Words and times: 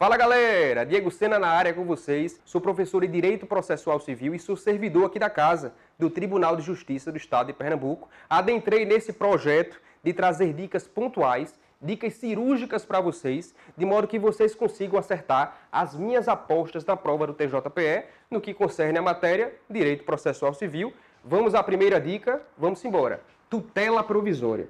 Fala 0.00 0.16
galera, 0.16 0.86
Diego 0.86 1.10
Sena 1.10 1.38
na 1.38 1.48
área 1.48 1.74
com 1.74 1.84
vocês. 1.84 2.40
Sou 2.46 2.58
professor 2.58 3.04
em 3.04 3.10
Direito 3.10 3.44
Processual 3.44 4.00
Civil 4.00 4.34
e 4.34 4.38
sou 4.38 4.56
servidor 4.56 5.04
aqui 5.04 5.18
da 5.18 5.28
casa 5.28 5.74
do 5.98 6.08
Tribunal 6.08 6.56
de 6.56 6.62
Justiça 6.62 7.12
do 7.12 7.18
Estado 7.18 7.48
de 7.48 7.52
Pernambuco. 7.52 8.08
Adentrei 8.26 8.86
nesse 8.86 9.12
projeto 9.12 9.78
de 10.02 10.14
trazer 10.14 10.54
dicas 10.54 10.88
pontuais, 10.88 11.54
dicas 11.82 12.14
cirúrgicas 12.14 12.82
para 12.82 12.98
vocês, 12.98 13.54
de 13.76 13.84
modo 13.84 14.08
que 14.08 14.18
vocês 14.18 14.54
consigam 14.54 14.98
acertar 14.98 15.58
as 15.70 15.94
minhas 15.94 16.28
apostas 16.28 16.82
na 16.82 16.96
prova 16.96 17.26
do 17.26 17.34
TJPE 17.34 18.04
no 18.30 18.40
que 18.40 18.54
concerne 18.54 18.98
a 18.98 19.02
matéria 19.02 19.52
Direito 19.68 20.04
Processual 20.04 20.54
Civil. 20.54 20.94
Vamos 21.22 21.54
à 21.54 21.62
primeira 21.62 22.00
dica, 22.00 22.40
vamos 22.56 22.82
embora. 22.86 23.20
Tutela 23.50 24.02
provisória. 24.02 24.66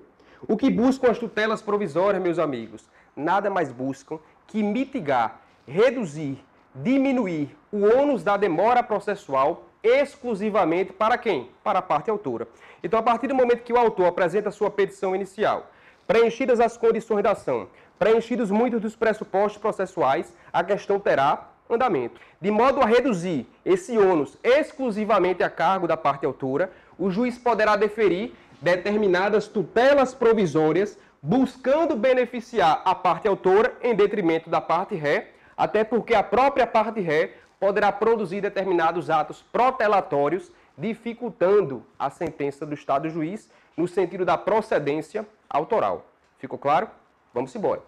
O 0.48 0.56
que 0.56 0.70
buscam 0.70 1.09
as 1.09 1.18
tutelas 1.18 1.62
provisórias, 1.62 2.20
meus 2.20 2.38
amigos? 2.38 2.88
Nada 3.15 3.51
mais 3.51 3.70
buscam 3.70 4.18
que 4.50 4.62
mitigar, 4.64 5.40
reduzir, 5.66 6.45
diminuir 6.74 7.56
o 7.72 7.84
ônus 7.84 8.24
da 8.24 8.36
demora 8.36 8.82
processual 8.82 9.64
exclusivamente 9.82 10.92
para 10.92 11.16
quem? 11.16 11.48
Para 11.62 11.78
a 11.78 11.82
parte 11.82 12.10
autora. 12.10 12.48
Então, 12.82 12.98
a 12.98 13.02
partir 13.02 13.28
do 13.28 13.34
momento 13.34 13.62
que 13.62 13.73
o 13.73 13.78
autor 13.78 14.06
apresenta 14.06 14.50
sua 14.50 14.68
petição 14.68 15.14
inicial, 15.14 15.70
preenchidas 16.04 16.59
as 16.59 16.76
condições 16.76 17.23
da 17.23 17.30
ação, 17.30 17.68
preenchidos 17.96 18.50
muitos 18.50 18.80
dos 18.80 18.96
pressupostos 18.96 19.60
processuais, 19.60 20.34
a 20.52 20.64
questão 20.64 20.98
terá 20.98 21.48
andamento. 21.70 22.20
De 22.40 22.51
modo 22.51 22.80
a 22.80 22.87
reduzir 22.87 23.46
esse 23.64 23.96
ônus 23.96 24.37
exclusivamente 24.42 25.45
a 25.45 25.48
cargo 25.48 25.87
da 25.87 25.96
parte 25.96 26.26
autora, 26.26 26.73
o 26.98 27.09
juiz 27.09 27.38
poderá 27.38 27.76
deferir 27.76 28.32
determinadas 28.60 29.46
tutelas 29.46 30.12
provisórias 30.12 30.98
buscando 31.23 31.96
beneficiar 31.96 32.80
a 32.85 32.95
parte 32.95 33.29
autora 33.29 33.76
em 33.82 33.95
detrimento 33.95 34.49
da 34.49 34.60
parte 34.60 34.95
ré, 34.95 35.32
até 35.57 35.85
porque 35.85 36.15
a 36.15 36.23
própria 36.23 36.66
parte 36.66 37.01
ré 37.01 37.35
poderá 37.59 37.93
produzir 37.93 38.40
determinados 38.40 39.10
atos 39.10 39.45
protelatórios, 39.52 40.51
dificultando 40.79 41.85
a 41.99 42.09
sentença 42.09 42.65
do 42.65 42.73
Estado 42.73 43.10
juiz 43.10 43.51
no 43.77 43.87
sentido 43.87 44.24
da 44.24 44.38
procedência 44.38 45.27
autoral. 45.49 46.07
Ficou 46.38 46.59
claro? 46.59 46.88
Vamos 47.34 47.55
embora. 47.55 47.82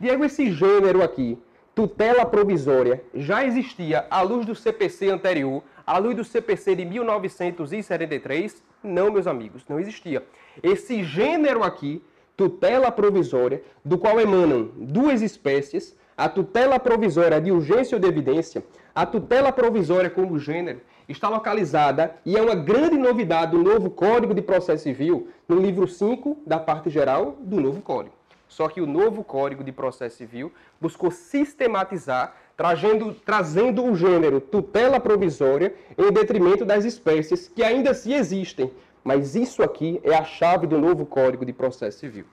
Diego, 0.00 0.24
esse 0.24 0.50
gênero 0.52 1.02
aqui, 1.02 1.40
tutela 1.74 2.26
provisória, 2.26 3.02
já 3.14 3.44
existia 3.44 4.06
à 4.10 4.20
luz 4.22 4.44
do 4.44 4.54
CPC 4.54 5.08
anterior, 5.08 5.62
à 5.86 5.98
luz 5.98 6.16
do 6.16 6.24
CPC 6.24 6.74
de 6.74 6.84
1973? 6.84 8.60
Não, 8.82 9.10
meus 9.10 9.26
amigos, 9.26 9.64
não 9.68 9.80
existia. 9.80 10.24
Esse 10.62 11.02
gênero 11.02 11.62
aqui 11.62 12.02
tutela 12.38 12.92
provisória, 12.92 13.62
do 13.84 13.98
qual 13.98 14.20
emanam 14.20 14.70
duas 14.76 15.22
espécies, 15.22 15.96
a 16.16 16.28
tutela 16.28 16.78
provisória 16.78 17.40
de 17.40 17.50
urgência 17.50 17.96
ou 17.96 18.00
de 18.00 18.06
evidência, 18.06 18.64
a 18.94 19.04
tutela 19.04 19.50
provisória 19.50 20.08
como 20.08 20.38
gênero, 20.38 20.80
está 21.08 21.28
localizada 21.28 22.14
e 22.24 22.36
é 22.36 22.42
uma 22.42 22.54
grande 22.54 22.96
novidade 22.96 23.52
do 23.52 23.62
novo 23.62 23.90
Código 23.90 24.32
de 24.32 24.42
Processo 24.42 24.84
Civil, 24.84 25.28
no 25.48 25.58
livro 25.58 25.88
5 25.88 26.42
da 26.46 26.60
parte 26.60 26.88
geral 26.90 27.36
do 27.40 27.60
novo 27.60 27.82
Código. 27.82 28.14
Só 28.46 28.68
que 28.68 28.80
o 28.80 28.86
novo 28.86 29.24
Código 29.24 29.64
de 29.64 29.72
Processo 29.72 30.16
Civil 30.16 30.52
buscou 30.80 31.10
sistematizar, 31.10 32.34
trazendo, 32.58 33.14
trazendo 33.14 33.84
o 33.84 33.94
gênero 33.94 34.40
tutela 34.40 34.98
provisória 34.98 35.72
em 35.96 36.10
detrimento 36.10 36.64
das 36.64 36.84
espécies 36.84 37.46
que 37.46 37.62
ainda 37.62 37.94
se 37.94 38.12
existem, 38.12 38.72
mas 39.04 39.36
isso 39.36 39.62
aqui 39.62 40.00
é 40.02 40.16
a 40.16 40.24
chave 40.24 40.66
do 40.66 40.76
novo 40.76 41.06
Código 41.06 41.46
de 41.46 41.52
Processo 41.52 42.00
Civil. 42.00 42.26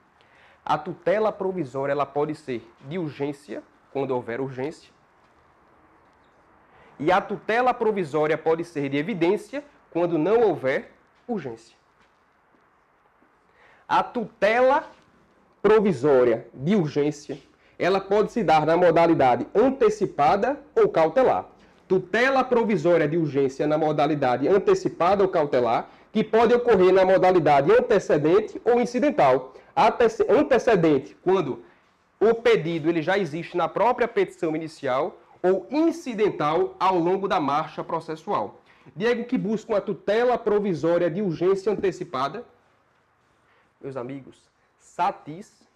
A 0.64 0.76
tutela 0.76 1.30
provisória 1.30 1.92
ela 1.92 2.04
pode 2.04 2.34
ser 2.34 2.68
de 2.88 2.98
urgência, 2.98 3.62
quando 3.92 4.10
houver 4.10 4.40
urgência, 4.40 4.90
e 6.98 7.12
a 7.12 7.20
tutela 7.20 7.72
provisória 7.72 8.36
pode 8.36 8.64
ser 8.64 8.88
de 8.88 8.96
evidência, 8.96 9.62
quando 9.92 10.18
não 10.18 10.40
houver 10.40 10.90
urgência. 11.28 11.76
A 13.88 14.02
tutela 14.02 14.90
provisória 15.62 16.48
de 16.52 16.74
urgência, 16.74 17.38
ela 17.78 18.00
pode 18.00 18.32
se 18.32 18.42
dar 18.42 18.64
na 18.64 18.76
modalidade 18.76 19.46
antecipada 19.54 20.58
ou 20.74 20.88
cautelar. 20.88 21.46
Tutela 21.86 22.42
provisória 22.42 23.06
de 23.06 23.16
urgência 23.16 23.66
na 23.66 23.78
modalidade 23.78 24.48
antecipada 24.48 25.22
ou 25.22 25.28
cautelar 25.28 25.88
que 26.12 26.24
pode 26.24 26.54
ocorrer 26.54 26.92
na 26.92 27.04
modalidade 27.04 27.70
antecedente 27.70 28.60
ou 28.64 28.80
incidental. 28.80 29.54
Antecedente, 30.28 31.16
quando 31.22 31.62
o 32.18 32.34
pedido 32.34 32.88
ele 32.88 33.02
já 33.02 33.18
existe 33.18 33.56
na 33.56 33.68
própria 33.68 34.08
petição 34.08 34.56
inicial, 34.56 35.18
ou 35.42 35.66
incidental 35.70 36.74
ao 36.78 36.98
longo 36.98 37.28
da 37.28 37.38
marcha 37.38 37.84
processual. 37.84 38.60
Diego, 38.94 39.24
que 39.24 39.38
busca 39.38 39.72
uma 39.72 39.80
tutela 39.80 40.38
provisória 40.38 41.10
de 41.10 41.22
urgência 41.22 41.70
antecipada, 41.70 42.44
meus 43.80 43.96
amigos, 43.96 44.42
satisfazer. 44.78 45.66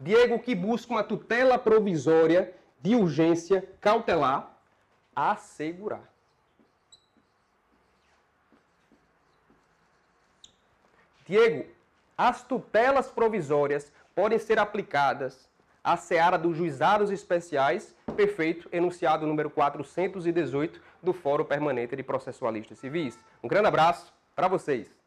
Diego, 0.00 0.38
que 0.38 0.54
busca 0.54 0.92
uma 0.92 1.02
tutela 1.02 1.58
provisória 1.58 2.54
de 2.80 2.94
urgência 2.94 3.68
cautelar, 3.80 4.56
assegurar. 5.14 6.08
Diego, 11.26 11.66
as 12.16 12.42
tutelas 12.42 13.10
provisórias 13.10 13.92
podem 14.14 14.38
ser 14.38 14.58
aplicadas 14.58 15.48
à 15.84 15.96
seara 15.96 16.38
dos 16.38 16.56
juizados 16.56 17.10
especiais, 17.10 17.94
perfeito, 18.16 18.68
enunciado 18.72 19.26
número 19.26 19.50
418 19.50 20.80
do 21.02 21.12
Fórum 21.12 21.44
Permanente 21.44 21.94
de 21.94 22.02
Processualistas 22.02 22.78
Civis. 22.78 23.18
Um 23.42 23.48
grande 23.48 23.68
abraço 23.68 24.12
para 24.34 24.48
vocês. 24.48 24.97